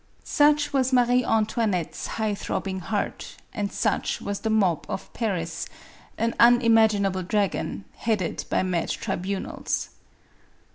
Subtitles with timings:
[0.23, 5.67] Such was Marie Antoinette's high throbbing heart, and such was the mob of Paris,
[6.17, 9.89] an unimaginable drag on, headed by mad tribunals.